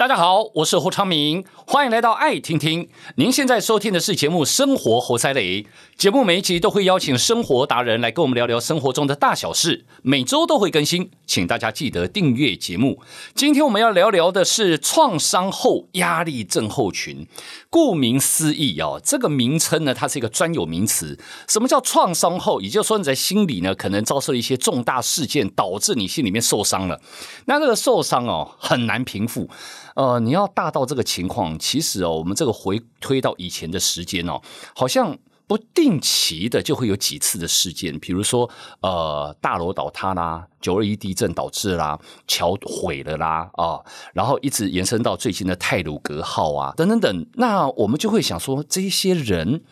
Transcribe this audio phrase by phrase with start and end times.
[0.00, 2.88] 大家好，我是侯昌明，欢迎来到爱听听。
[3.16, 5.62] 您现在收听的是节目《生活活塞雷》，
[5.98, 13.02] 节目每一集都会邀请生活达人来跟我们聊聊生活中的大小事，每周都会更新，请大家记得订阅节目。
[13.34, 17.28] 今天我们要聊聊的是创伤后压力症候群。
[17.68, 21.18] 顾名思义哦，这个名称呢，它是一个专有名词。
[21.46, 22.62] 什么叫创伤后？
[22.62, 26.98] 也就是说你在心里呢，可能遭受一些重大事件，导致你心里面受伤了。
[27.44, 29.50] 那这个受伤哦，很难平复。
[29.94, 34.40] 呃，你要大到这个情况，其实哦，我们这个回推到以前的时间哦，
[34.74, 38.48] 好像不定期的就会有几次的事件，比如说
[38.82, 41.98] 呃，大楼倒塌啦，九二一地震导致啦，
[42.28, 43.80] 桥毁了啦啊、
[44.14, 49.64] 然后一直延伸到最近的泰鲁格号啊，等等等，那我们就会想说，这些人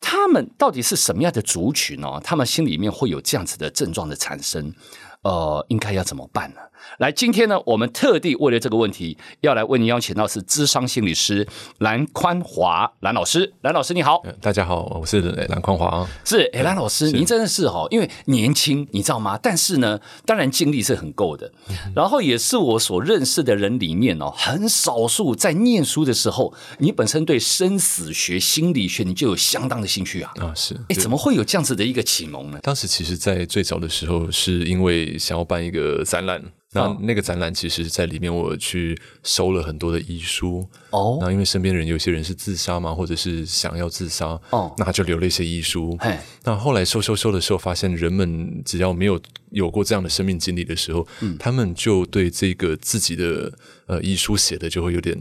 [0.00, 2.18] 他们到底是什么样的族群哦？
[2.24, 4.74] 他们心里面会有这样子的症状的产生，
[5.22, 6.60] 呃，应该要怎么办呢？
[6.98, 11.46] 来，今天呢，我们特地为了这个问题，要来为您邀请到是咨商心理师
[11.78, 13.54] 蓝宽华蓝老师。
[13.60, 16.04] 蓝老师你好，大家好，我是蓝宽华。
[16.24, 19.38] 是，哎，蓝老师，您真的是哈，因为年轻，你知道吗？
[19.40, 21.52] 但是呢，当然精力是很够的，
[21.94, 30.32] 然后也是我所认识的人里面哦，很少数在念书的时候，你本身对生死学、心理学，你就有相当的兴趣啊。
[30.40, 30.74] 啊，是。
[30.88, 32.58] 哎，怎么会有这样子的一个启蒙呢？
[32.60, 36.42] 当时其实，在最早的时候，是因为想要办一个展览。
[36.74, 41.18] 那那个展览，其实在里面我去收了很多的遗书哦。
[41.20, 45.94] 那因为身边人有些人是自杀嘛，或者是想要自杀哦，那就留了一些遗书。
[46.00, 49.20] 嘿，那后来收收收的时候，发现人们只要没有
[49.52, 53.52] 有过这样的生命经历的时候，嗯，他们就对这个自己的
[53.86, 55.16] 呃遗书写的就会有点。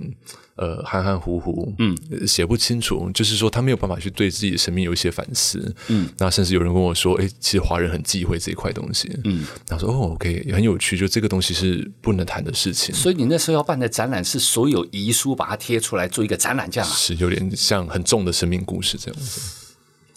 [0.58, 12.94] 呃，含含糊糊，嗯，写不清楚，就是说他没有办法去对自己的生命有一些反思，嗯，那甚至有人跟我说，哎，其实华人很忌讳这一块东西，嗯，他说，哦，OK，很有趣，就这个东西是不能谈的事情。
[12.94, 16.94] 所以你那时候要办的展览是所有遗书把它贴出来做一个展览，这样啊？
[16.94, 19.42] 是有点像很重的生命故事这样子。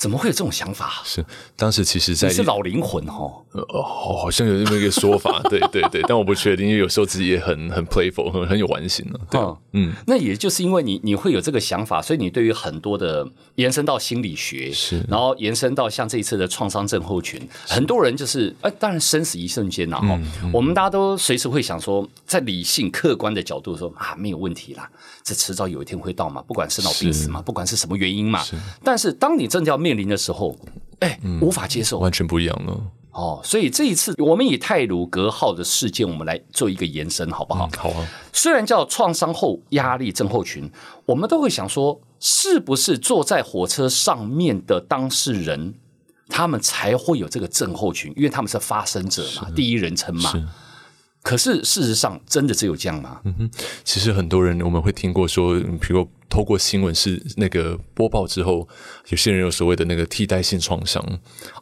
[0.05, 1.01] 怎么会有这种想法？
[1.03, 1.25] 是
[1.57, 9.19] 当时其实在，在是老灵魂哦，哦，好像有这么一个说法， 对对对，但我不确定，因为有时候自己也很很 playful，很很有玩心呢。
[9.31, 24.87] 对，嗯，嗯，那也就是因为你你会有这个想法，所以你对于很多的延伸到心理学，是，然后延伸到像这一次的创伤症候群，很多人就是，哎，当然生死一瞬间呐，哈、嗯，我们大家都随时会想说，在理性客观的角度说啊，没有问题啦，
[25.23, 30.57] 这迟早有一天会到嘛，不管是老病死嘛，不管是什么原因嘛，是，但是当你真的要面临的时候，
[31.01, 32.81] 哎，无法接受，完全不一样了。
[33.13, 37.71] 哦，所以这一次我们以泰鲁格号的事件，我们来做一个延伸，好不好？
[37.77, 38.09] 好啊。
[38.33, 40.69] 虽然叫创伤后压力症候群，
[41.07, 45.75] 我们都会想说，是不是坐在火车上面的当事人，
[46.29, 48.13] 他们才会有这个症候群？
[48.17, 50.31] 因为他们是发生者嘛，第一人称嘛。
[50.33, 50.45] 是。
[51.23, 53.21] 可是事实上，真的只有这样吗？
[53.25, 53.51] 嗯哼，
[53.85, 56.09] 其实很多人我们会听过说，比如。
[56.29, 58.69] 透过新闻是那个播报之后，
[59.09, 61.01] 有些人有所谓的那个替代性创伤。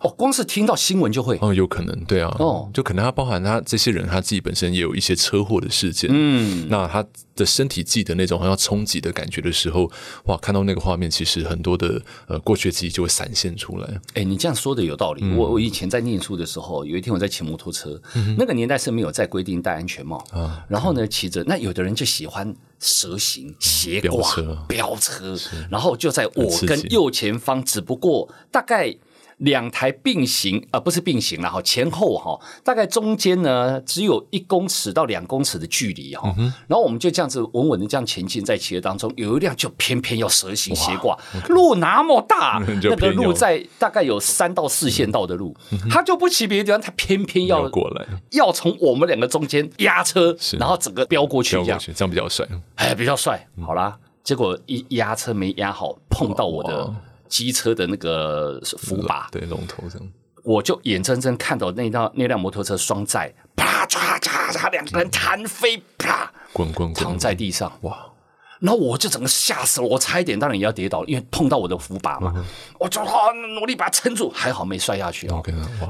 [0.00, 1.36] 哦，光是听到新闻就会。
[1.42, 7.04] 哦，有可能对啊，哦，就可能他包含他这些人他自己本身也有一些车祸的事件，嗯，那他
[7.36, 9.90] 的身体记得那种好像冲击的感觉的时候，
[10.24, 14.00] 哇，看到那个画面，其实很多的呃过去的记忆就会闪现出来。
[14.14, 15.20] 哎，你这样说的有道理。
[15.22, 20.16] 嗯、我我以前在念书的时候，有一天我在骑摩托车，嗯、那个年代是没有在规定戴安全帽。
[20.30, 22.54] 啊，然后呢骑着，那有的人就喜欢。
[22.82, 25.38] 蛇形斜挂飙车，
[25.70, 28.92] 然后就在我跟右前方，只不过大概
[29.42, 51.78] 两台并行，啊、呃，不是并行了哈，前后哈，大概中间呢只有一公尺到两公尺的距离哈，嗯、然后我们就这样子稳稳的这样前进，在企业当中，有一辆就偏偏要蛇形斜挂，路那么大， 那个路在大概有三到四线道的路，嗯、他就不骑别的地方，他偏偏要过来，要从我们两个中间压车，然后整个飙过去，这样。
[51.94, 52.46] 这样比较帅。
[52.76, 53.46] 哎，比较帅。
[53.66, 56.94] 好啦，结果一压车没压好，碰到我的
[57.32, 59.98] 机车的那个扶把，对，龙头上，
[60.44, 68.06] 我就眼睁睁看到那辆那辆摩托车双载，啪嚓嚓嚓，两个人弹飞，啪，滚滚躺在地上，哇！
[68.60, 72.44] 然后我就整个吓死了，我差一点当然也要跌倒，因为碰到我的扶把嘛，
[72.78, 75.42] 我就好努力把它撑住，还好没摔下去哦。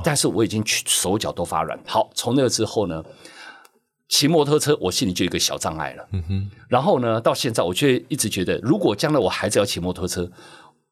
[0.05, 1.77] 但是我已经手脚都发软。
[1.85, 3.03] 好，从那个之后呢？
[4.09, 6.07] 骑摩托车，我心里就有一个小障碍了。
[6.13, 10.31] 嗯哼，然后呢，到现在我却一直觉得，如果将来我孩子要骑摩托车，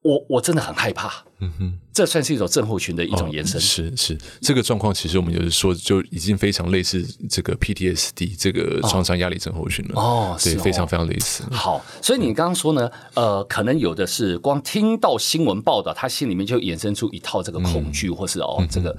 [0.02, 1.24] 我我真的很害怕。
[1.40, 3.58] 嗯哼，这算是一种症候群的一种延伸。
[3.58, 10.00] 哦、是是，这个状况其实我们就是说就已经非常类似这个 PTSD 这个创伤压力症候群了。
[10.00, 11.42] 哦，对，哦、非常非常类似。
[11.50, 18.96] 好，所以你刚刚说呢，呃，可能有的是光听到新闻报道，他心里面就衍生出一套这个恐惧，嗯、或是哦这个，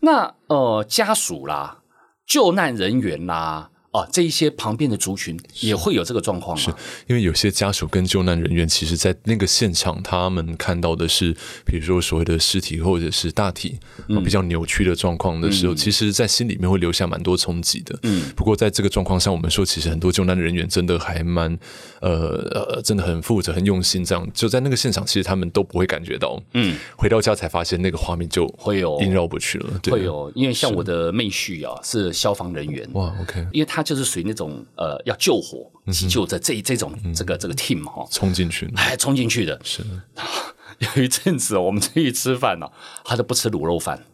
[0.00, 1.78] 那呃家属啦。
[2.24, 6.62] 救难人员啦，啊，这一些旁边的族群也会有这个状况吗？
[6.62, 6.70] 是
[7.06, 11.36] 因为有些家属跟救难人员，其实，在那个现场，他们看到的是，
[11.66, 13.78] 比如说所谓的尸体或者是大体、
[14.08, 17.98] 嗯、比较扭曲的状况的时候，嗯、其实，在心里面会留下蛮多冲击的。
[18.04, 21.54] 嗯，不过在这个状况上，我们说，其实很多救难人员真的还蛮
[22.00, 22.10] 呃
[22.50, 26.42] 呃，真的很负责、很用心，这样就在那个现场，其实他们都不会感觉到。
[26.54, 29.78] 嗯，回到家才发现那个画面就会有萦绕不去了。
[29.82, 32.88] 对，会有，因为像我的妹婿啊，是消防人员。
[32.94, 33.81] 哇，OK，因为他。
[33.82, 39.60] 就是属于那种呃，要救火急救的这这种这个这个 team 哈，冲进去，哎，冲进去的。
[39.64, 39.82] 是。
[40.96, 42.66] 有一阵子我们出去吃饭呢，
[43.04, 44.04] 他都不吃卤肉饭。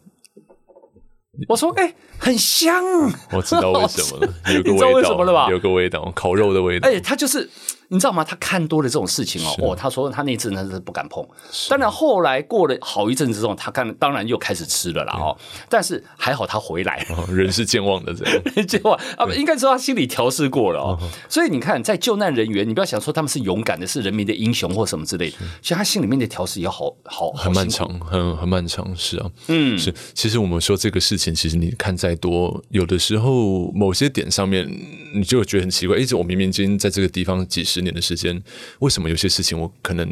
[1.47, 2.83] 我说哎，很香。
[3.31, 5.47] 我知道为什么了， 有个味道，你知道为什么了吧？
[5.49, 6.89] 有个味道，烤肉的味道。
[6.89, 7.49] 哎，他就是。
[7.91, 8.23] 你知道吗？
[8.23, 11.27] 他看多了这种事情哦，哦，他说他那次呢是不敢碰。
[11.69, 15.35] 当然后来过了好一阵子之后，他看当然又开始吃了啦哦。
[15.67, 20.99] 但是还好他回来，人是健忘的这样， 健忘啊，应该说他心里调试过了哦。
[21.27, 29.91] 所以你看，在救难人员，你不要想说他们是勇敢的，是人民的英雄或什么之类的，其实他心里面的调试也好好很漫长，很很漫长，是啊，嗯，是。
[30.13, 34.69] 其实我们说这个事情，其实你看再多，有的时候某些点上面，
[35.15, 37.79] 你就觉得很奇怪，一直我明明已经在这个地方几十。
[37.79, 38.43] 年的时间，
[38.79, 40.05] 为什么有些事情我可能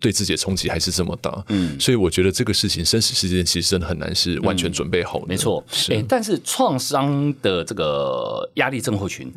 [0.00, 1.44] 对自己的冲击还是这么大？
[1.50, 5.26] 嗯，所以我觉得这个事情生死事件其实真的很难是完全准备好的。
[5.26, 6.04] 嗯、没错，哎、欸。
[6.08, 9.30] 但是创伤的这个压力症候群，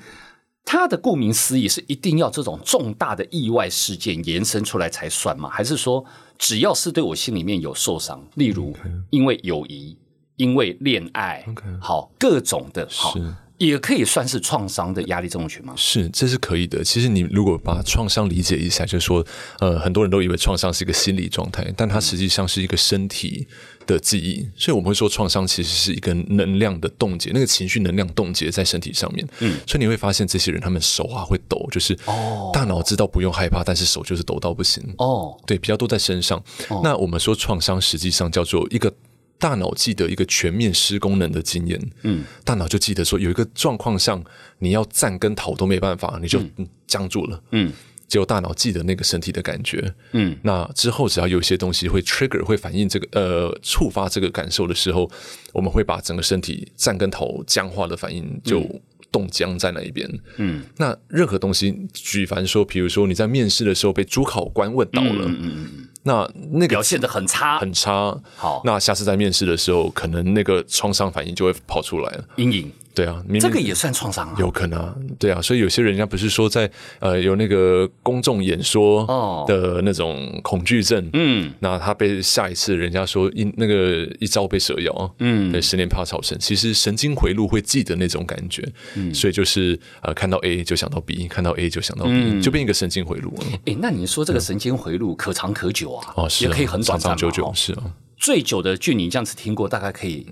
[0.63, 5.49] 它的顾名思义是一定要这种重大的意外事件延伸出来才算吗？
[5.49, 6.05] 还是说
[6.37, 8.73] 只要是对我心里面有受伤，例如
[9.09, 9.97] 因为友谊、
[10.37, 11.45] 因为恋爱.
[11.79, 13.13] 好各种的，好。
[13.59, 15.73] 也可以算是创伤的压力症候群吗？
[15.77, 16.83] 是，这是可以的。
[16.83, 19.25] 其实你如果把创伤理解一下，就是说，
[19.59, 23.47] 呃，很多人都以为创伤是一个心理状态，但它实际上是一个身体
[23.85, 24.45] 的记忆。
[24.57, 29.25] 所以我们会说，创伤其实是一个能量的冻结，那个情绪能量冻结在身体上面。
[29.39, 34.83] 嗯，所以你会发现这些人他们手啊会抖，就是哦，大脑知道不用害怕，但是手就是抖到不行。
[34.97, 36.37] 哦，对，比较多在身上。
[36.67, 38.93] 哦，那我们说创伤实际上叫做一个。
[39.43, 44.23] 大脑记得一个全面失功能的经验，嗯，大脑就记得说有一个状况上
[44.59, 46.39] 你要站跟逃都没办法，你就
[46.87, 47.69] 僵住了，嗯，
[48.07, 55.11] 结果大脑记得那个身体的感觉，嗯，那之后只要有一些东西会 trigger 会反映这个呃触发这个感受的时候，
[55.51, 58.63] 我们会把整个身体站跟逃僵化的反应就
[59.11, 65.89] 冻僵在那一边，嗯，那任何东西，举凡说，比如说你在面试的时候被主考官问到了，嗯嗯嗯。
[66.03, 68.17] 那那个表现的很差，很差。
[68.35, 72.71] 好，那下次在面试的时候，可能那个创伤反应就会跑出来了，阴影。
[72.93, 76.69] 对啊，明明这个也算创伤啊，有可能啊，对啊，所以有些人家不是说在
[76.99, 79.05] 呃有那个公众演说
[79.47, 88.63] 的那种恐惧症，嗯，那他被下一次人家说一那个一朝被蛇咬，嗯，对，十年怕草绳，其实神经回路会记得那种感觉，
[88.95, 93.45] 嗯，所以就是呃看到 A 就想到 B，看到 A 就想到 B，嗯，就变一个神经回路了。
[93.65, 96.13] 哎，那你说这个神经回路可长可久啊？
[96.15, 97.83] 哦，是，也可以很短暂，长长久久，是啊。
[98.23, 100.25] 最久的，据你这样子听过，大概可以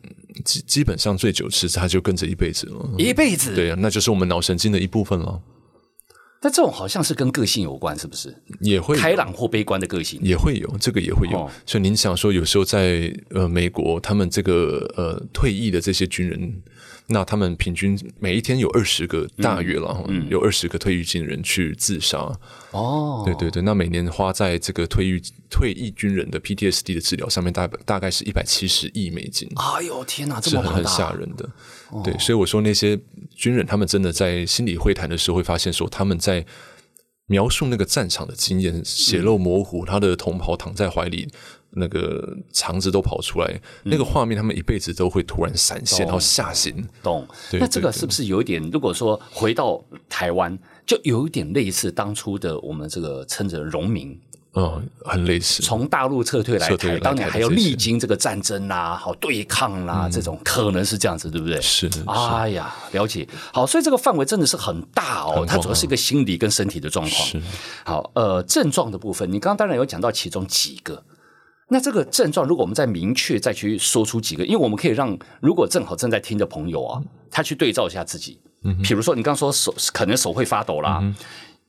[0.45, 3.53] 基基本上最久是它就跟着一辈子了，一辈子。
[3.53, 5.41] 对啊，那就是我们脑神经的一部分了。
[6.39, 8.33] 但这种好像是跟个性有关，是不是？
[8.61, 11.39] 也会开朗或悲观的个性也会有，这个也会有。
[11.39, 16.63] 哦、所以您想说，有时候在呃美国，他们这个呃退役的这些军人。
[17.07, 22.19] 那他们平均每一天有二十个，大约了，有二十个退役军人去自杀。
[22.71, 29.49] 哦，对对对，那每年花在这个退役退役军人的 PTSD 的治疗上面，大大概是一百七十亿美金。
[29.55, 31.49] 哎呦天哪，这么很吓人的。
[31.89, 32.97] 哦、对，所以我说那些
[33.35, 36.45] 军人，他们真的在心理会谈的时候，会发现说他们在
[37.31, 41.29] 描述那个战场的经验，血肉模糊，他的同袍躺在怀里。
[41.73, 43.47] 那个肠子都跑出来，
[43.85, 46.85] 嗯、那个画面，他们一辈子都会突然闪现，然后吓醒。
[47.01, 47.25] 懂？
[47.53, 48.61] 那这个是不是有一点？
[48.73, 54.19] 如果说回到台湾，就有一点类似当初的我们这个称着农民，
[54.53, 55.63] 嗯，很类似。
[55.63, 61.61] 从大陆撤退来台，当年还要历经这个战争啦、啊，好对抗啦、啊，嗯、这种可能是这样子，对不对？
[61.61, 61.89] 是。
[61.89, 63.27] 是哎呀，了解。
[63.53, 67.27] 好，所以这个范围真的是很大哦，它主要是一个心理跟身体的状况。
[67.27, 67.41] 是。
[67.85, 71.01] 好，呃，症状的部分，你刚刚当然有讲到其中几个。
[71.69, 78.37] 那这个症状，如果我们再明确再去说出几个，因为我们可以让如果正好正在听的朋友啊，他去对照一下自己。
[78.65, 81.15] 嗯哼，比如说你刚刚说手可能手会发抖啦，嗯、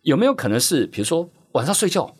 [0.02, 2.12] 有没有可能是比如说晚上睡觉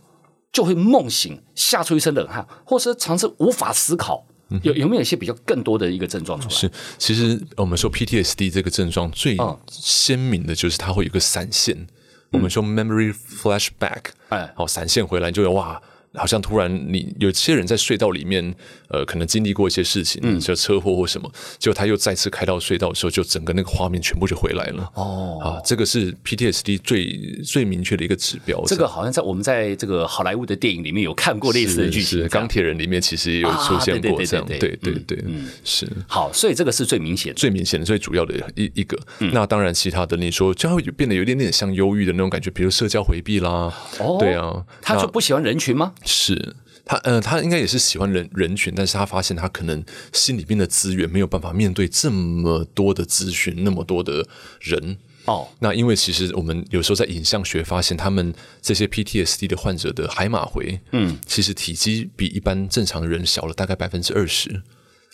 [0.53, 4.27] 就会梦醒，吓出一身冷汗，或是常常无法思考？
[4.63, 6.55] 有有没有一些比较更多的一个症状出来？
[6.55, 9.37] 是，其实我们说 PTSD 这个症状最
[9.71, 11.89] 鲜明的就是它会有个闪现，嗯、
[12.33, 15.81] 我们说 memory flashback，哎，好闪现回来就有哇。
[16.15, 18.55] 好像突然你有些人在隧道里面，
[18.89, 24.91] 呃，可能经历过一些事情，嗯，就车祸或什么，结果他又再次开到隧道的时候，就整个那个画面全部就回来了。
[24.95, 28.63] 哦，啊，这个是 PTSD 最最明确的一个指标。
[28.67, 35.89] 这个好像在我们在这个好莱坞的电影里面有看过类似的剧情，是钢铁人里面其实也有出现过这样，对对对对，嗯，是。
[36.07, 38.99] 好，所以这个是最明显、最明显的、最主要的一一个。
[39.33, 45.95] 那当然，其他的你说就会变得有点点像忧郁的那种感觉，比如社交回避啦，哦，对啊，他就不喜欢人群吗？
[46.05, 46.57] 是。
[46.85, 49.83] 他呃，他应该也是喜欢人人群，但是他发现他可能
[50.13, 54.27] 心里边的资源没有办法面对这么多的资讯，那么多的
[54.61, 55.47] 人哦。
[55.61, 64.63] 那因为其实我们有时候在影像学发现，他们这些 PTSD 的患者的海马回，嗯，其实体积比一般正常人小了大概百分之二十。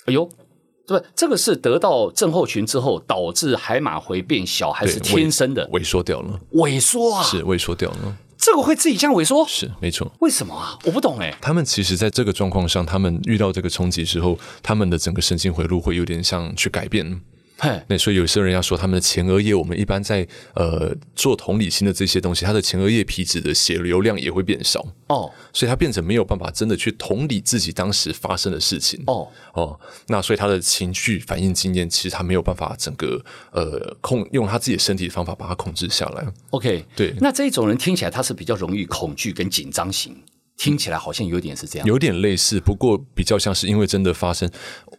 [0.06, 0.26] 哎呦，
[0.86, 6.40] 对，这个是得到症候群之后导致海马回变小，还是天生的萎缩掉了？
[6.54, 8.16] 萎缩啊，是萎缩掉了。
[8.50, 9.46] 这个会自己这样萎缩？
[9.46, 10.10] 是没错。
[10.20, 10.78] 为什么啊？
[10.84, 11.36] 我不懂哎。
[11.38, 17.20] 他们其实在这个状况上，他们遇到这个冲击之后，他们的整个神经回路会有点像去改变。
[17.60, 24.86] 嘿，那所以有些人要说他们的前额叶，我们一般在呃做同理心的这些东西，他的前额叶皮质的血流量也会变少。
[25.08, 29.02] 哦，所以他变成没有办法真的去同理自己当时发生的事情。
[29.08, 29.28] 哦。
[29.54, 36.24] 哦，那所以他的情绪反应经验，其实他没有办法整个呃控用他自己的身体的方法把它控制下来。
[36.50, 40.16] OK，对，那这一种人听起来他是比较容易恐惧跟紧张型。
[40.58, 44.50] 听起来好像有点是这样，有点类似，不过比较像是因为真的发生。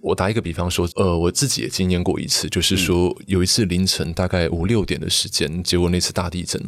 [0.02, 6.64] 我打一个比方说，呃，我自己也经验过一次，就是说有一次凌晨大概五六点的时间，结果那次大地震。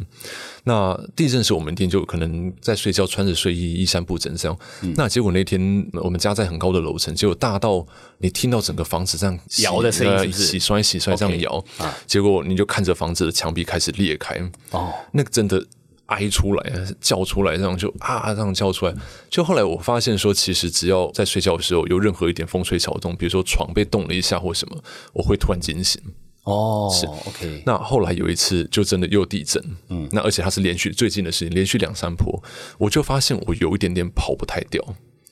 [0.64, 4.56] 那地震时我们店就可能在睡觉，穿着睡衣衣衫不整这样。
[4.82, 7.86] 嗯、那结果那天我们家在很高的楼层，结果大到
[8.18, 14.38] 你听到整个房子这样摇的声音是是，洗摔洗摔这样摇，okay, 啊、结果你就看着房子的墙壁开始裂开。
[14.72, 15.66] 哦，那个真的。
[16.12, 18.94] 哀出来，叫出来，这样就啊，这样叫出来。
[19.30, 24.76] 就后来我发现说，其实只要在睡觉的时候有任何一点风吹草动，比如说床被动了一下或什么，
[25.12, 26.00] 我会突然惊醒。
[26.44, 27.62] 哦，是 OK。
[27.64, 32.42] 那后来有一次就真的又地震，嗯，那而且它是连续最近的事情，连续两三波，
[32.78, 34.84] 我就发现我有一点点跑不太掉。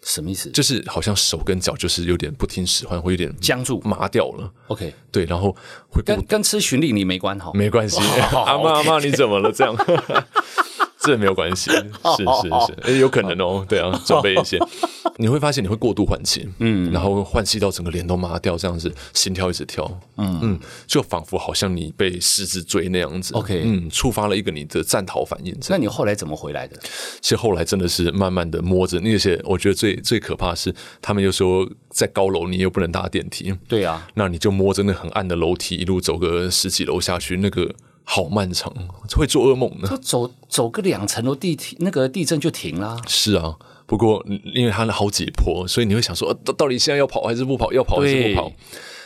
[0.03, 0.49] 什么意思？
[0.51, 4.51] 就是好像手跟脚就是有点不听使唤，会有点僵住、麻掉了。
[4.69, 5.55] OK，对，然后
[5.91, 8.01] 会跟跟吃循例你没关好，没关系。
[8.33, 9.53] 阿妈阿妈，你怎么了？
[9.53, 9.77] 这样。
[11.03, 14.59] 这没有关系， 是是是，诶，有可能哦，对啊，准备一些，
[15.17, 20.39] 你会发现你会过度换气，嗯，然后换气到整个脸都麻掉，这样子，心跳一直跳，嗯。
[20.43, 25.57] 嗯，就仿佛好像你被狮子追那样子，OK，嗯，触发了一个你的战逃反应。
[25.69, 26.79] 那你后来怎么回来的？
[27.21, 37.75] 其实后来真的是慢慢的摸着那些，我觉得最最可怕的是，他们又说在高楼你又不能搭电梯，对啊，那你就摸着那很暗的楼梯，一路走个十几楼下去，那个。
[38.13, 38.75] 好漫长，
[39.17, 39.87] 会做噩梦呢。
[39.89, 43.01] 就走走个两层楼地铁，那个地震就停了。
[43.07, 43.55] 是啊，
[43.87, 44.21] 不过
[44.53, 47.73] 因为它好几坡，所以你会想说，到底现在要跑还是不跑？
[47.73, 48.53] 要跑还是不跑？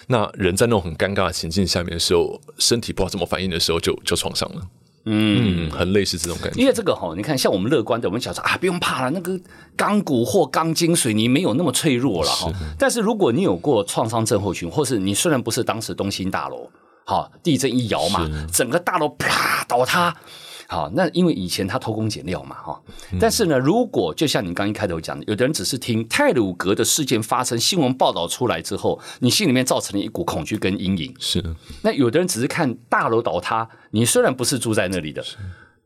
[0.06, 4.62] 那人在那种很尴尬的情境下面的时候，身体不知道怎么反应的时候就，就就创伤了。
[5.04, 6.58] 嗯，嗯，很类似这种感觉。
[6.58, 9.38] 因为这个哈，你看，像我们乐观的，我们想说啊，不用怕了，那个
[9.76, 12.48] 钢骨或钢筋水泥没有那么脆弱了哈。
[12.48, 16.70] 是但是如果你有过创伤症候群，或是你虽然不是当时东兴大楼。
[17.04, 20.16] 好，地震一摇嘛，整个大楼啪倒塌。
[20.66, 22.82] 好，那因为以前他偷工减料嘛，哈。
[23.20, 31.14] 但是呢，如果就像你刚一开头讲的，有的人只是听泰鲁格的事件发生，新闻报道出来之后，你心里面造成了一股恐惧跟阴影。
[31.20, 31.44] 是。
[31.82, 35.22] 那有的人只是看大楼倒塌，你虽然不是住在那里的。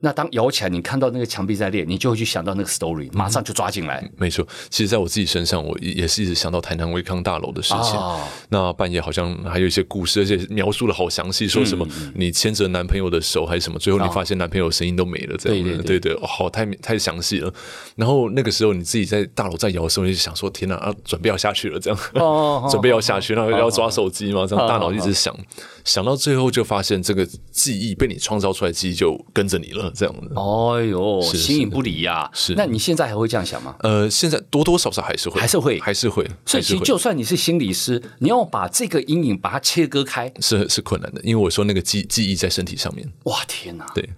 [0.00, 4.00] 那当摇起来，你看到那个墙壁在裂，你就会去想到那个 story，马上就抓进来。
[4.00, 7.99] 嗯、没错，其实在我自己身上，我也是一直想到台南威康大楼的事情。
[7.99, 15.83] 哦、那半夜好像还有一些故事，而且描述的好详细，说什么你牵着男朋友的手还是什么，最后你发现男朋友声音都没了，这样。
[15.83, 17.52] 对对好，太太详细了。
[17.97, 25.37] 然后那个时候你自己在大楼在摇的时候，你就想说：天哪，啊，准备要下去了，这样，哦、 准备要下去，然后要抓手机嘛，这样大脑一直想。
[25.85, 30.40] 想到最后，就发现这个记忆被你创造出来的记忆就跟着你了，这样的。
[30.40, 32.30] 哦哟，形影不离呀。
[32.33, 33.75] 是，那你现在还会这样想吗？
[33.80, 36.28] 呃，现在多多少少还是会，还是会，还是会。
[36.47, 41.21] 所以，其实就算你是心理师，你要把这个阴影把它切割开，是是困难的。
[41.23, 43.09] 因为我说那个记记忆在身体上面。
[43.25, 43.87] 哇，天哪！
[43.95, 44.09] 对，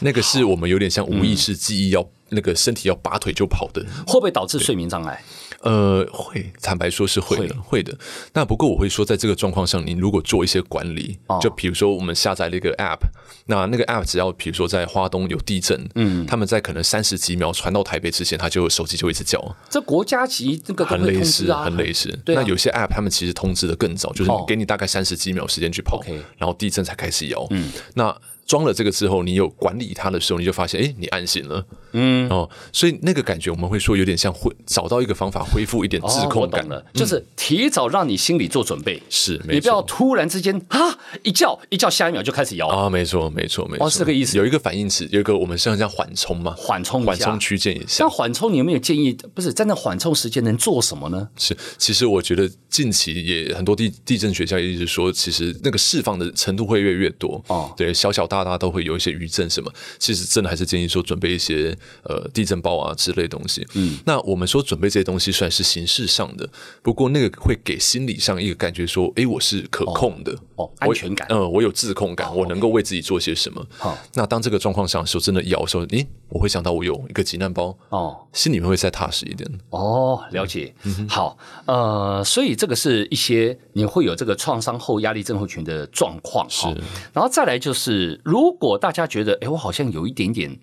[0.00, 5.22] 那个是我们有点像无意识记忆，要那个身体要拔腿就跑的，会不会导致睡眠障碍？
[5.66, 7.98] 呃，会，坦白说是会的，会，会的。
[8.32, 13.00] 那不过我会说，在这个状况上，你如果做一些管理，哦、就比如说我们下载了一个 App，
[13.46, 19.56] 那那个 App 只要比如说在花东有地震，嗯，他们在可能三十几秒传到台北之前，他就手机就一直叫。
[19.68, 22.16] 这国家级这个、啊、很类似，很类似。
[22.24, 26.04] 对啊、那有些 App 他们其实通知的更早，就是给你大概三十几秒时间去跑，哦、
[26.38, 27.44] 然后地震才开始摇。
[27.50, 28.16] 嗯，那。
[28.46, 31.66] 装了这个之后，你有管理它的时候，你就发现，哎，你安心了。
[31.92, 39.02] 嗯，哦，所以那个感觉我们会说有点像恢找到一个方法恢复一点自控感，了，就是提早让你心里做准备。
[39.08, 44.36] 是，你不要突然之间啊一叫一叫，下一秒就开始摇啊，没错没错没错，是这个意思。
[44.36, 47.86] 有一个反应词，有一个我们像这样缓冲嘛，缓冲缓冲区间一下。
[47.86, 49.16] 像缓冲，你有没有建议？
[49.34, 51.28] 不是在那缓冲时间能做什么呢？
[51.36, 57.72] 是，其实我觉得近期也很多地地震学家也一直说，其实那个释放的程度会越来越多哦。
[57.76, 63.66] 对，小小大大都会有一些余震什么，其实真的还是建议说准备一些呃地震包啊之类的东西。
[63.74, 66.48] 嗯，那我们说准备这些东西虽然是形式上的，
[66.82, 71.26] 不过那个会给心理上一个感觉说，哎，我是可控的哦，哦，安全感。
[71.30, 73.66] 嗯、呃，我有自控感，哦、我能够为自己做些什么。
[73.78, 79.48] 好、哦，那当这个状况上的时候，真的摇的时候，诶，我会想到我有一个急难包哦，心里面会再踏实一点。
[79.70, 80.74] 哦，了解。
[80.84, 86.46] 嗯、好，呃，所以这个是一些你会有这个创伤后压力症候群的状况。
[86.48, 86.66] 是，
[87.12, 90.58] 然后再来就是，如果大家觉得，哎，我好像有一点点。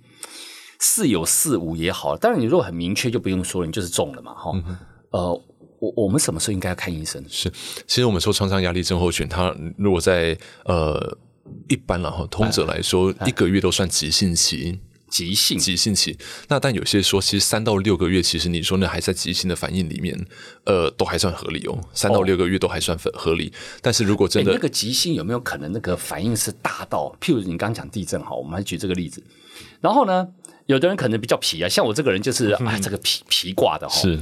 [0.86, 4.78] 似有似无也好，当然你如果很明确就不用说了，你就是中了嘛，哈、嗯。
[5.12, 5.42] 呃，
[5.80, 7.24] 我我们什么时候应该要看医生？
[7.30, 7.50] 是，
[7.88, 11.18] 其实我们说创伤压力症候群，它如果在呃
[11.70, 14.78] 一般然后通则来说，一个月都算急性期，
[15.14, 16.18] 急性急性期。
[16.48, 20.20] 那但有些说，其实三到六个月，其实你说那还在急性的反应里面，
[20.64, 21.80] 呃，都还算合理哦。
[21.94, 23.50] 三到六个月都还算合理。
[23.50, 23.54] 哦、
[23.84, 29.24] 但是如果真的那个急性有没有可能那个反应是大到，譬如你刚刚讲地震，哈，我们来举这个例子，
[29.82, 30.30] 然后呢？
[30.66, 33.94] 有的人可能比较皮啊，像我这个人就是啊，这个皮皮挂的哈。
[33.94, 34.20] 是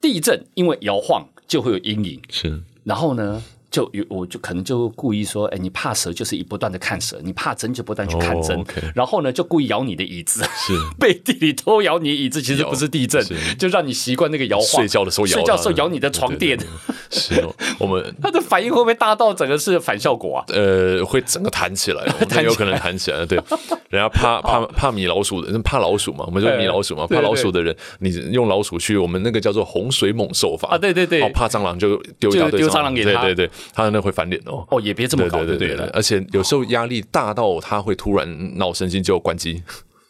[0.00, 2.20] 地震，因为摇晃就会有阴影。
[2.28, 3.42] 是，然后呢？
[3.72, 8.66] 就有我就可能就故意说，哎，你怕蛇就是一不断的看蛇，你怕针就不断去看针，oh.
[8.94, 10.74] 然后呢就故意摇你的椅子，是。
[11.00, 13.24] 背地里偷摇你椅子，其实不是地震，
[13.58, 14.82] 就让你习惯那个摇晃。
[14.82, 16.56] 睡觉的时候摇，睡觉的时候摇你的床垫。
[16.56, 16.68] 对对。
[16.68, 20.44] 对是哦，我们 他的反应会不会大到整个是反效果啊？
[20.48, 23.24] 呃，会整个弹起来， 很有可能弹起来。
[23.26, 23.38] 对，
[23.88, 30.68] 人家怕怕怕米老鼠的人怕老鼠嘛，我们说米老鼠嘛，怕老鼠的人，你用老鼠去，我们那个叫做洪水猛兽法。
[30.70, 32.92] 啊，对对对，怕蟑螂就丢一大堆蟑螂。
[32.92, 34.40] 给他，对对对，他那会翻脸。
[34.46, 34.66] 哦。
[34.70, 39.62] 哦，也别这么搞，对对对，而且有时候压力大到他会突然脑神经就关机，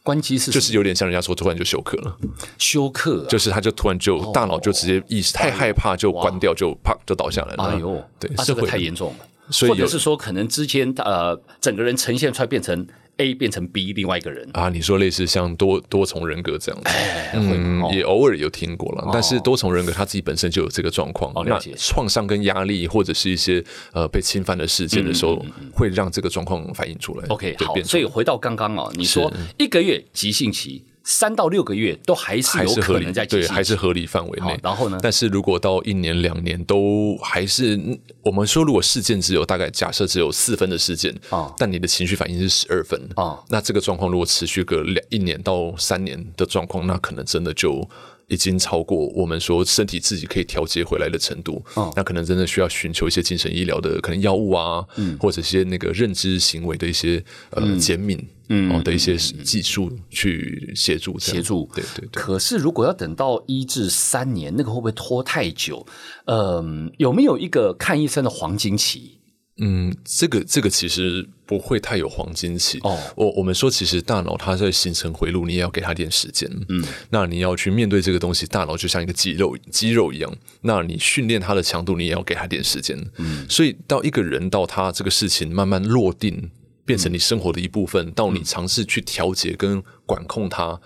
[0.03, 2.17] 关机是就是有点像人家说突然就休克了，
[2.59, 7.65] 休克就是他就突然就大脑就直接意识太害怕就关掉就啪就倒下来了。
[7.65, 12.87] 哎呦，对，这个太严重了，所以或者是说可能之间呃整个人呈现出来变成。
[13.19, 16.91] A 变成 B，另外一个人啊，你说类似像多多重人格这样子，
[17.35, 19.09] 嗯，也偶尔有听过了。
[19.13, 21.33] 但是多重人格他自己本身就有这个状况。
[21.47, 27.27] 那创伤跟压力或者是一些呃被侵犯的事件的时候，会让这个状况反映出来。
[27.29, 30.85] OK，好，所以回到刚刚啊，你说一个月急性期。
[31.05, 34.59] 三到六个月都还是有可能在对，还是合理范围内。
[34.63, 34.99] 然后呢？
[35.03, 37.81] 但是如果到一年两年都还是，
[38.23, 47.89] 我们说如果事件只有大概假设只有四分的事件啊，但你的情绪反应是十二分啊，那这个状况如果持续个两一年到三年的状况，那可能真的就。
[48.29, 62.23] 已经超过我们说身体自己可以调节回来的程度，哦、那可能真的需要寻求一些精神医疗的可能药物啊，嗯、或者一些那个认知行为的一些呃减敏嗯的一些技术去协助协助，对对对。
[62.23, 65.87] 可是如果要等到一至三年，那个会不会拖太久？
[66.27, 69.19] 嗯、呃，有没有一个看医生的黄金期？
[69.59, 72.99] 嗯，这个这个其实不会太有黄金期哦。
[73.15, 76.51] 我我们说，其实大脑它在形成回路，你也要给它点时间。
[76.71, 82.99] 嗯，那你要去面对这个东西，大脑就像一个肌肉肌肉一样，那你训练它的强度，你也要给它点时间。
[83.19, 86.51] 嗯，所以到一个人到他这个事情慢慢落定，
[86.87, 90.81] 变成你生活的一部分，嗯、到你尝试去调节跟管控它，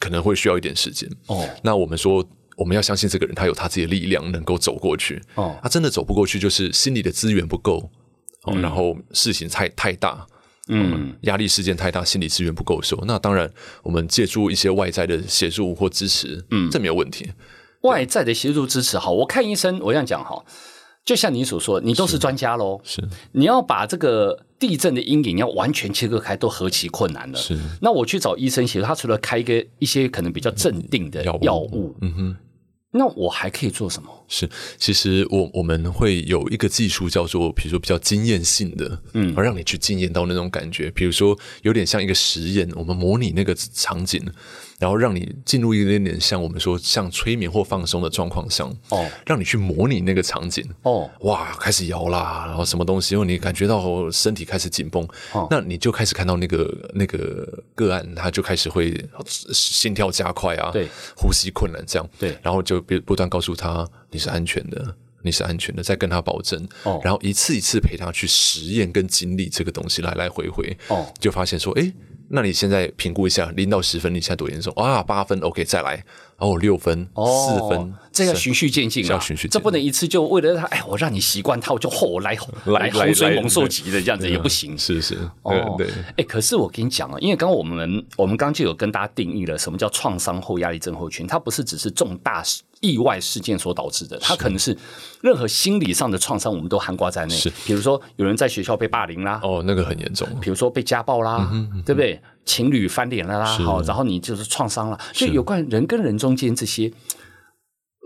[0.00, 1.08] 可能会需要一点时间。
[1.28, 2.28] 哦，那我们说。
[2.56, 5.22] 我们要相信这个人，他有他自己的力量，能够走过去。
[5.34, 7.90] 哦，他真的走不过去，就是心理的资源不够，
[8.44, 10.26] 哦，嗯、然后事情太太大，
[10.68, 13.50] 嗯，压力事件太大，心理资源不够的时候，那当然
[13.82, 17.30] 我们借助一些外在的协助或支持，嗯，这没有问题。
[17.82, 20.44] 外在的协助支持，好，我看医生，我这样讲哈。
[21.04, 22.80] 就像你所说，你都是专家喽。
[22.82, 27.38] 是，你要把这个地震的阴影要完全切割开，都何其困难了。
[27.38, 32.36] 是，那我去找医生协助，他除了开一个一些可能比较镇定的药物，嗯哼。
[32.96, 34.08] 那我还可以做什么？
[34.28, 44.24] 是，其实我我们会有一个技术叫做，比如说比较经验性的，嗯，而让你去经验到那种感觉，比如说有点像一个实验，我们模拟那个场景。
[44.78, 50.68] 然后让你进入一点点像我们说像催眠或放松的状况上哦，让你去模拟那个场景。
[50.82, 58.94] 哦，哇，开始摇啦，然后什么东西，因为你感觉到身体开始紧绷，哦，那你就开始看到那个那个个案，他就开始会
[59.28, 64.96] 心跳加快啊，对，呼吸困难这样，对，然后就不不断告诉他你是安全的。
[65.26, 71.90] 你是安全的，再跟他保证，哦，然后一次一次陪他去实验跟经历这个东西，来来回回，哦，就发现说，哎。
[72.34, 75.00] 那你现在评估一下，零到十分，你现在多严重啊？
[75.00, 76.04] 八分，OK，再来，
[76.44, 79.18] 哦，六分，四分，这要循序渐进啊，
[79.50, 92.42] 这不能一次就为了他，哎，我让你习惯他，我就吼来 来洪水猛兽级的这样子也不行，是是，哦，对，哎，可是我跟你讲啊，因为刚刚我们我们刚刚就有跟大家定义了什么叫创伤后压力症候群，它不是只是重大
[92.80, 94.76] 意外事件所导致的，它可能是
[95.22, 97.34] 任何心理上的创伤，我们都含挂在内。
[97.34, 100.28] 是，比如说有人在学校被霸凌啦，哦，那个很严重。
[100.40, 101.50] 比如说被家暴啦，
[101.86, 102.20] 对不对？
[102.44, 104.98] 情侣翻脸了啦，好，然后你就是创伤了。
[105.12, 106.92] 所以有关人跟人中间这些，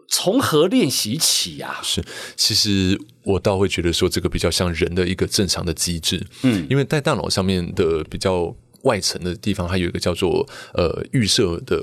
[0.08, 1.78] 从何练习起呀？
[1.82, 2.02] 是，
[2.36, 6.26] 其实我倒会觉得说，这个比较像人的一个正常的机制。
[6.42, 11.80] 嗯，因为在大脑上面的比较外层的地方，它有一个叫做呃预设的。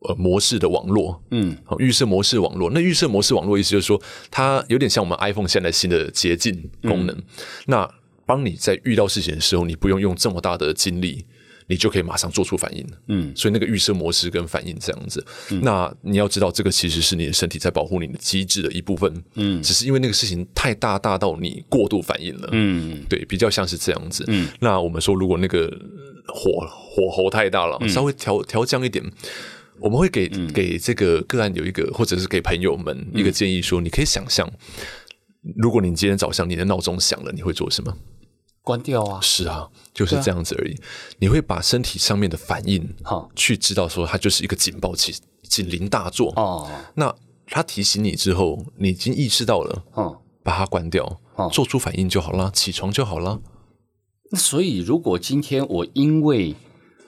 [0.00, 2.70] 呃，模式的网络，嗯，好，预设模式网络。
[2.70, 7.08] 那预设模式网络意思就是说，它有点像我们 iPhone 现在新的捷径功能。
[7.16, 7.24] 嗯、
[7.66, 7.94] 那
[8.24, 11.26] 帮你在遇到事情的时候，你不用用这么大的精力，
[11.68, 12.84] 你就可以马上做出反应。
[13.06, 15.24] 嗯，所以那个预设模式跟反应这样子。
[15.50, 19.22] 嗯、那你要知道，这个其实是你的身体在保护你的机制的一部分。
[19.34, 22.48] 嗯，只是因为那个事情太大，大到你过度反应了。
[22.52, 24.24] 嗯，对，比较像是这样子。
[24.26, 25.68] 嗯，那我们说，如果那个
[26.26, 29.04] 火火候太大了，嗯、稍微调调降一点。
[29.80, 34.50] 我们会给给这个个案有一个，或者是给朋友们一个建议，说你可以想象，
[35.56, 37.96] 如果你今天早上你的闹钟响了，你会做什么？
[38.68, 39.18] 关掉啊！
[39.22, 40.76] 是啊，就是这样子而已。
[41.20, 46.68] 你会把身体上面的反应，哈，去知道说它就是一个警报器，警铃大作哦。
[46.94, 47.14] 那
[47.46, 51.18] 它提醒你之后，你已经意识到了，嗯，把它关掉，
[51.50, 53.40] 做出反应就好了，起床就好了。
[54.30, 56.54] 那所以，如果今天我因为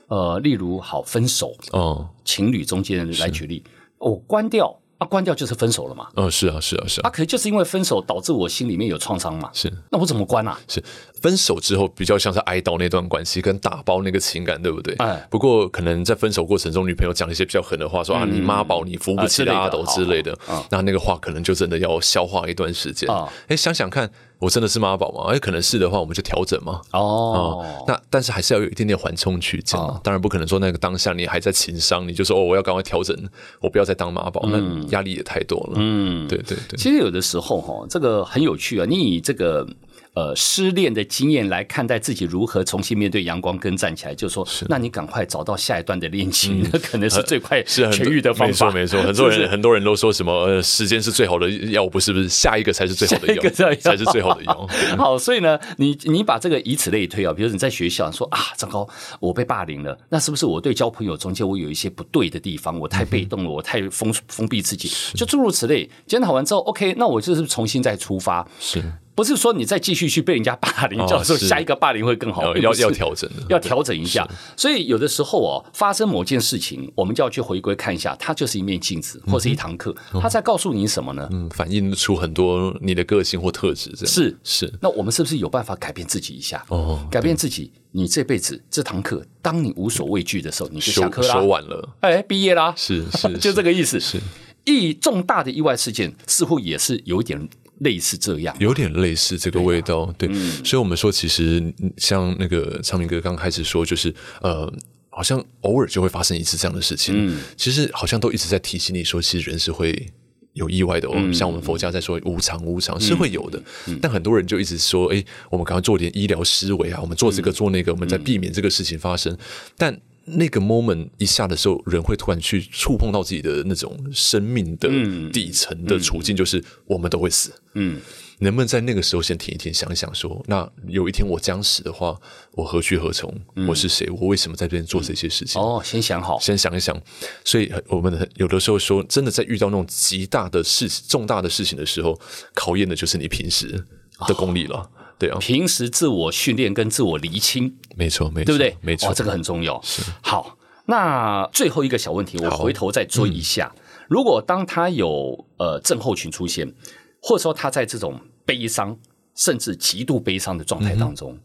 [0.08, 3.62] 呃，例如好分手哦，情侣中间来举例，
[3.98, 6.08] 我关掉啊，关掉就是分手了嘛。
[6.14, 7.08] 嗯、哦，是啊，是啊，是啊。
[7.08, 9.48] 啊，可就是因为分手导致我心里面有创伤嘛。
[9.54, 10.60] 是，那我怎么关啊？
[10.68, 10.82] 是
[11.22, 14.94] 分手之后比较像是哀悼那段关系，跟打包那个情感，对不对？
[14.96, 15.26] 哎。
[15.30, 20.32] 不过可能在分手过程中，女朋友讲一些比较狠的话，说、嗯、啊，你妈宝，你扶不起的阿斗之类的。
[20.46, 23.26] 啊、那那个话可能就真的要消化一段时间啊。
[23.48, 24.10] 哎，想想看。
[24.40, 25.32] 我真的是妈宝吗？
[25.32, 26.80] 哎，可能是的话，我们就调整嘛。
[26.92, 29.78] 哦、嗯，那但是还是要有一点点缓冲区间。
[29.78, 33.16] 哦、当然不可能说那个当下你还在情商，你就说哦，我要赶快调整，
[33.60, 35.74] 我不要再当妈宝，嗯、那压力也太多了。
[35.76, 36.76] 嗯，对对对。
[36.76, 38.86] 其实有的时候哈，这个很有趣啊。
[38.88, 39.64] 你以这个。
[40.12, 48.70] 呃，失恋的经验来看待自己如何重新面对阳光跟站起来，就是说，那你赶快找到下一段的恋情，那可能是最快痊愈的方法。
[48.72, 54.68] 没错，没错，很多人很多人都说什么，呃，时间是最好的药，不是不是，下一个才是最好的药，才是最好的药。
[54.98, 58.88] 好，所以呢，你你把这个以此类推啊，比如你在学校说啊，糟糕，
[59.20, 62.76] 我被霸凌了，那是不是我对交朋友中间我有一些不对的地方？
[62.80, 65.88] 我太被动了，我太封封闭自己，就诸如此类。
[66.06, 68.44] 检讨完之后，OK，那我就是重新再出发。
[68.58, 68.82] 是。
[69.20, 74.26] 不是说你再继续去被人家霸凌，叫做下一个霸凌会更好，要要调整，要调整一下。
[74.56, 81.28] 所以有的时候哦，发生某件事情，我们就要去回归看一下，它就是一面镜子，或是一堂课，它在告诉你什么呢？
[81.32, 84.72] 嗯，反映出很多你的个性或特质，这样是是。
[84.80, 86.64] 那我们是不是有办法改变自己一下？
[86.68, 94.00] 哦，改变自己，你这辈子这堂课，当你无所畏惧的时候，你就下课啦，说完了，哎，毕业啦，是 是，就这个意思。
[94.00, 94.18] 是，
[94.64, 97.48] 一重大的意外事件，似乎也是有一点。
[97.80, 101.62] 类似这样，有点类似这个味道，对，啊、对，嗯、所以我们说，其实
[101.96, 104.72] 像那个昌明哥刚开始说，就是呃，
[105.08, 110.10] 好像偶尔就会发生一次这样的事情，嗯，其实好像都一直在提醒你说，其实人是会
[110.52, 119.38] 有意外的哦，嗯、像我们佛家在说无常，无常是会有的，嗯、但很多人就一直说，哎，我们赶快做点医疗思维啊，我们做这个做那个，我们在避免这个事情发生，嗯、
[119.76, 120.00] 但。
[120.36, 124.88] 那个 moment 一下的时候，人会突然去触碰到自己的那种生命的
[125.32, 127.52] 底层的处境，就是我们都会死。
[127.74, 128.00] 嗯，
[128.40, 132.18] 能不能在那个时候先停一停，想一想，说，那有一天我将死的话，
[132.52, 133.32] 我何去何从？
[133.68, 134.08] 我是谁？
[134.10, 135.60] 我为什么在这边做这些事情？
[135.60, 137.00] 哦，先想好，先想一想。
[137.44, 142.18] 所以，我们有的时候说，真的在遇到那种极大的事、重大的事情的时候，
[142.54, 143.84] 考验的就是你平时
[144.26, 144.90] 的功力了。
[145.20, 148.76] 对啊，平时自我训练跟自我厘清，没错，没错，对不对？
[148.80, 149.78] 没错，这个很重要。
[149.82, 150.56] 是好，
[150.86, 153.70] 那最后一个小问题，我回头再追一下。
[153.76, 156.72] 嗯、如果当他有呃症候群出现，
[157.20, 158.98] 或者说他在这种悲伤
[159.36, 161.40] 甚至极度悲伤的状态当中，嗯、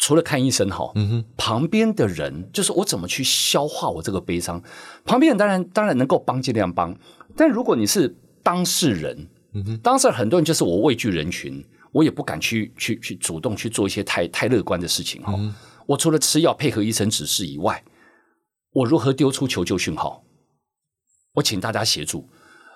[0.00, 4.60] 除了看医生哈，嗯哼，旁边的人就是我怎么去消化我这个悲伤？
[5.04, 6.92] 旁边人当然当然能够帮，尽量帮。
[7.36, 9.28] 但如果你是当事人，
[9.84, 11.64] 当事人很多人就是我畏惧人群。
[11.94, 15.32] 我也不敢去去去主动去做一些太太乐观的事情哈。
[15.38, 15.54] 嗯、
[15.86, 17.80] 我除了吃药配合医生指示以外，
[18.72, 20.24] 我如何丢出求救讯号？
[21.34, 22.28] 我请大家协助。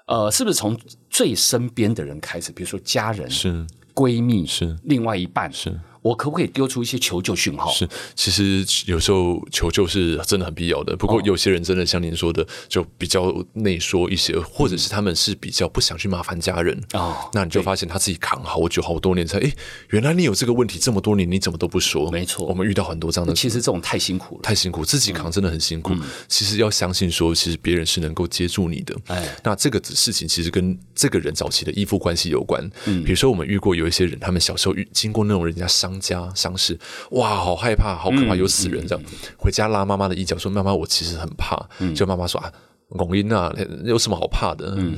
[0.07, 0.79] 呃，是不是从
[1.11, 2.53] 最身边的人开始？
[2.53, 5.79] 比如说家人、是闺蜜、是另外一半、是。
[6.09, 7.71] 我可不可以丢出一些求救讯号？
[7.71, 10.97] 是，其实有时候求救是真的很必要的。
[10.97, 16.99] 不过有些人真的像您说的，就比较内缩一些，或者是他们是比较不想去麻烦家人啊。
[16.99, 19.53] 哦、那你就发现他自己扛好久好多年才，哎，
[19.91, 22.11] 原来你有这个问题这么多年，你怎么都不说？
[22.11, 23.35] 没错，我们遇到很多这样的。
[23.35, 25.93] 其实这种太辛苦了，太辛苦，自己扛真的很辛苦。
[25.93, 28.97] 嗯、其实要相信说，其实别人是能够接住你的。
[29.09, 32.59] 哎，那这个事情其实跟这个人早期的依附关系有关。
[32.87, 36.79] 嗯，比如说我们遇过有一些人，他们小时候遇经过那种人家伤家伤势。
[37.13, 39.05] 哇，好害怕，好可怕，有死人这样。
[39.37, 41.57] 回家拉妈妈的衣角，说：“妈妈，我其实很怕。
[41.79, 42.53] 嗯”就妈妈说：“啊，
[42.91, 44.75] 龚英啊，有什么好怕的？
[44.77, 44.97] 嗯，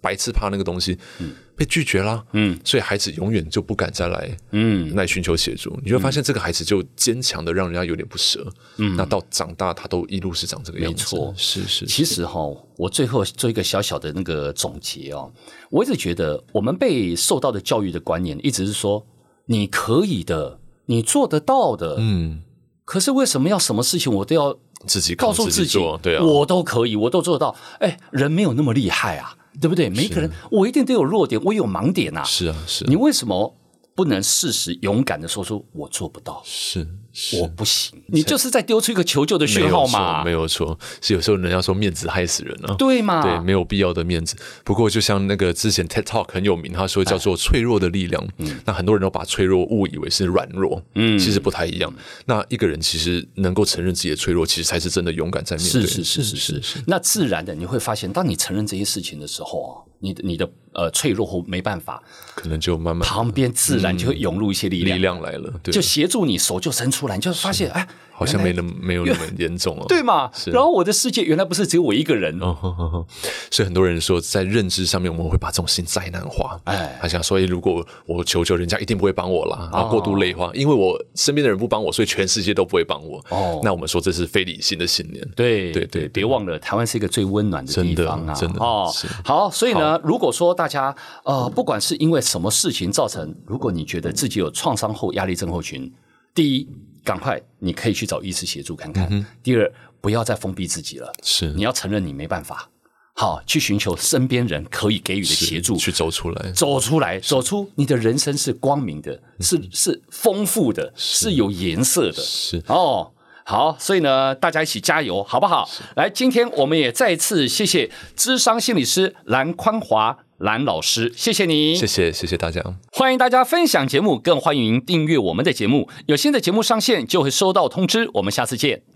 [0.00, 0.98] 白痴怕那个东西。
[1.18, 2.24] 嗯”被拒绝了。
[2.32, 4.34] 嗯，所以孩子永远就不敢再来。
[4.52, 5.78] 嗯，来寻求协助。
[5.84, 8.50] 你会发现，这个孩子就坚强的让人家有点不舍。
[8.78, 10.96] 嗯，那到长大，他都一路是长这个样子。
[10.96, 11.84] 没错，是是。
[11.84, 12.40] 其实哈，
[12.78, 15.30] 我最后做一个小小的那个总结哦。
[15.68, 19.06] 我一直觉得，我们被受到的教育的观念，一直是说
[19.50, 20.58] 你可以的。
[20.86, 22.42] 你做得到的，嗯，
[22.84, 24.56] 可是为什么要什么事情我都要
[24.88, 27.54] 自己告诉自己，对啊，我都可以，我都做到。
[27.78, 29.88] 哎，人没有那么厉害啊，对不对？
[29.88, 32.24] 每个人我一定都有弱点，我有盲点啊。
[32.24, 32.88] 是啊，是啊。
[32.88, 33.54] 你为什么
[34.00, 36.42] 不能适时勇敢的说出我做不到？
[36.42, 36.86] 是。
[37.34, 40.24] 我不行， 你就是在丢出一个求救的讯号嘛？
[40.24, 43.20] 没有错，是有时候人家说面子害死人了，对嘛？
[43.20, 44.36] 对，没有必要的面子。
[44.64, 48.26] 不过就像那个之前 TED Talk 很有名，他说叫做脆弱的力量。
[48.38, 51.92] 嗯那很多人都把脆弱误以为是软弱，嗯，其实不太一样。
[52.26, 55.82] 那一个人其实能够承认自己的脆弱，其实才是真的勇敢在面对。
[55.82, 56.78] 是是是是是。
[56.86, 62.02] 那自然的你会发现，当你承认这些事情的时候啊，你的你的呃脆弱或没办法，
[62.34, 67.86] 可能就慢慢旁边自然就会涌入一些力量，力量来了，就协助你，手就伸出来，你就发现哎。
[68.12, 70.30] 好像没那么没有那么严重哦， 对嘛？
[70.52, 73.06] 然后我的世界原来不是只有我一个人哦，
[73.50, 83.24] 所以很多人说在认知上面我们会把这种事情灾难化，哎，他想说，如果我求求人家一定不会帮我啦，然后过度类化，因为我身边的人不帮我，所以全世界都不会帮我。
[83.30, 85.26] 哦，那我们说这是非理性的信念。
[85.34, 88.92] 对对对，别忘了台湾是一个最温暖的地方啊，真的哦。
[89.24, 90.94] 好，所以呢，如果说大家
[91.24, 95.90] 呃，不管是因为什么事情造成，如果你觉得自己有创伤后压力症候群，
[96.34, 96.68] 第一。
[97.02, 99.08] 赶快，你可以去找医师协助看看。
[99.10, 101.10] 嗯、第二，不要再封闭自己了。
[101.22, 102.68] 是，你要承认你没办法，
[103.14, 112.22] 好，去寻求身边人可以给予的协助，去走出来，走出来，走出你的人生是光明的，是是丰富的，是，是有颜色的。
[112.22, 113.10] 是哦，
[113.46, 115.66] 好，所以呢，大家一起加油，好不好？
[115.96, 120.18] 来，今天我们也再次谢谢咨商心理师蓝宽华。
[120.40, 125.86] 蓝老师，谢谢你，谢谢谢谢大家，欢迎大家分享节目，更欢迎订阅我们的节目。
[126.06, 128.08] 有新的节目上线就会收到通知。
[128.14, 128.89] 我们下次见。